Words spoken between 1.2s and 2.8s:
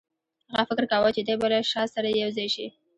دی به له شاه سره یو ځای شي.